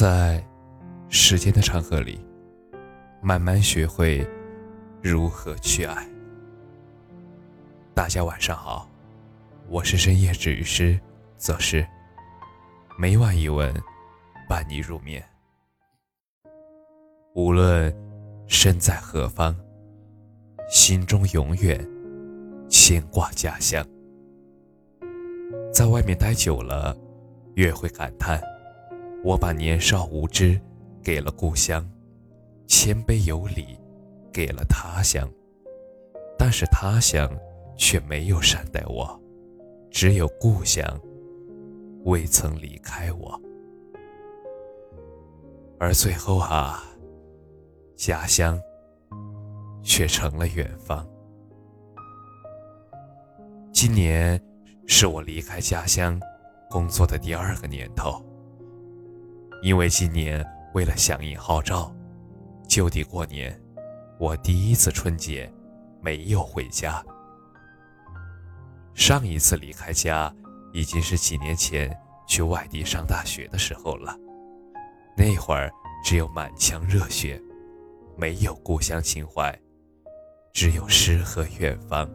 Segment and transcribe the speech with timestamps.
[0.00, 0.42] 在
[1.10, 2.18] 时间的长河里，
[3.20, 4.26] 慢慢学会
[5.02, 6.08] 如何去爱。
[7.94, 8.88] 大家晚上好，
[9.68, 10.98] 我是深夜治愈师
[11.36, 11.86] 则是
[12.98, 13.70] 每晚一文
[14.48, 15.22] 伴你入眠。
[17.34, 17.94] 无论
[18.46, 19.54] 身在何方，
[20.70, 21.78] 心中永远
[22.70, 23.86] 牵挂家乡。
[25.70, 26.96] 在外面待久了，
[27.56, 28.42] 越会感叹。
[29.22, 30.58] 我把年少无知
[31.02, 31.86] 给了故乡，
[32.66, 33.78] 谦卑有礼
[34.32, 35.28] 给了他乡，
[36.38, 37.30] 但是他乡
[37.76, 39.20] 却没有善待我，
[39.90, 40.82] 只有故乡
[42.04, 43.38] 未曾离开我。
[45.78, 46.82] 而最后啊，
[47.96, 48.58] 家乡
[49.82, 51.06] 却成了远方。
[53.70, 54.42] 今年
[54.86, 56.18] 是我离开家乡
[56.70, 58.24] 工作的第二个年头。
[59.62, 61.94] 因为今年为了响应号召，
[62.66, 63.58] 就地过年，
[64.18, 65.52] 我第一次春节
[66.00, 67.04] 没有回家。
[68.94, 70.34] 上一次离开家
[70.72, 71.94] 已经是几年前
[72.26, 74.16] 去外地上大学的时候了，
[75.16, 75.70] 那会儿
[76.04, 77.40] 只有满腔热血，
[78.16, 79.54] 没有故乡情怀，
[80.54, 82.08] 只有诗和远方。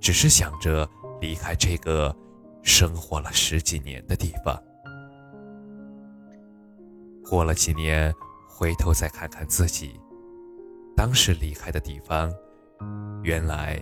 [0.00, 0.88] 只是想着
[1.20, 2.14] 离开这个
[2.62, 4.62] 生活了十几年的地方。
[7.30, 8.12] 过了几年，
[8.48, 10.00] 回头再看看自己，
[10.96, 12.28] 当时离开的地方，
[13.22, 13.80] 原来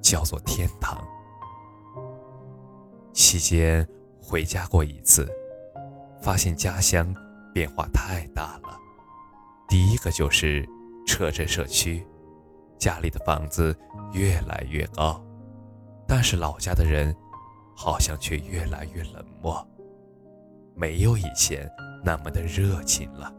[0.00, 1.04] 叫做天堂。
[3.12, 3.84] 期间
[4.22, 5.28] 回家过一次，
[6.22, 7.12] 发现家乡
[7.52, 8.78] 变化太大了。
[9.66, 10.64] 第一个就是
[11.04, 12.06] 车镇社区，
[12.78, 13.76] 家里的房子
[14.12, 15.20] 越来越高，
[16.06, 17.12] 但是老家的人
[17.74, 19.66] 好像却越来越冷漠，
[20.76, 21.68] 没有以前。
[22.04, 23.32] 那么的热情了。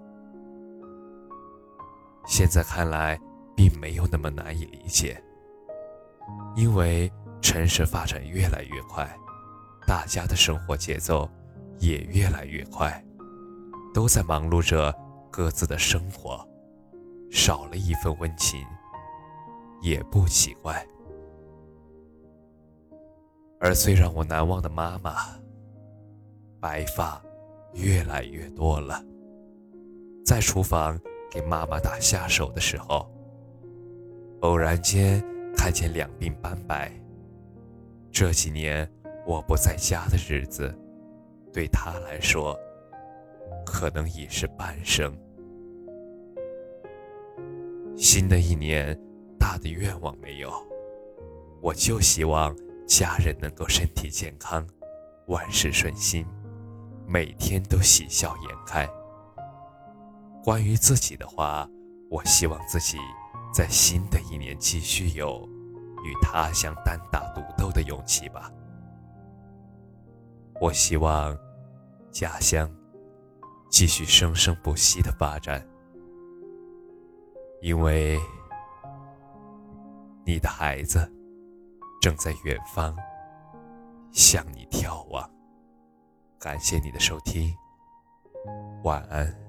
[2.25, 3.19] 现在看来，
[3.55, 5.23] 并没有那么难以理解，
[6.56, 9.07] 因为城市发展越来越快，
[9.85, 11.29] 大家的生活节奏
[11.78, 13.06] 也越来越快，
[13.94, 14.91] 都在忙碌着
[15.31, 16.44] 各自的生活，
[17.29, 18.66] 少了一份温情，
[19.81, 20.84] 也不奇怪。
[23.59, 25.13] 而最让我难忘的妈妈，
[26.59, 27.22] 白发。
[27.75, 29.03] 越来越多了。
[30.25, 31.00] 在厨房
[31.30, 33.08] 给妈妈打下手的时候，
[34.41, 35.24] 偶然间
[35.56, 36.91] 看见两鬓斑白。
[38.12, 38.90] 这几年
[39.25, 40.74] 我不在家的日子，
[41.53, 42.58] 对她来说，
[43.66, 45.16] 可能已是半生。
[47.96, 48.97] 新的一年，
[49.38, 50.52] 大的愿望没有，
[51.62, 52.56] 我就希望
[52.88, 54.66] 家人能够身体健康，
[55.28, 56.25] 万事顺心。
[57.07, 58.88] 每天都喜笑颜开。
[60.43, 61.67] 关于自己的话，
[62.09, 62.97] 我希望自己
[63.53, 65.47] 在新的一年继续有
[66.03, 68.51] 与他乡单打独斗的勇气吧。
[70.61, 71.38] 我希望
[72.11, 72.69] 家乡
[73.69, 75.66] 继续生生不息的发展，
[77.61, 78.19] 因为
[80.25, 81.11] 你的孩子
[82.01, 82.95] 正在远方
[84.11, 85.34] 向你眺望。
[86.45, 87.57] 感谢你的收听，
[88.83, 89.44] 晚安。